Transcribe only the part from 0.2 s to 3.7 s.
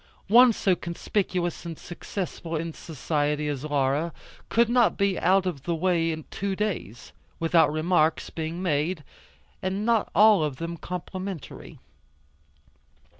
One so conspicuous and successful in society as